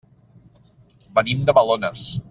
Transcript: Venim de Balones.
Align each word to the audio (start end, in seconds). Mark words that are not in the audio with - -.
Venim 1.19 1.45
de 1.51 1.57
Balones. 1.59 2.11